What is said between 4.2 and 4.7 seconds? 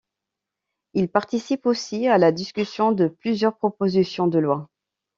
de lois.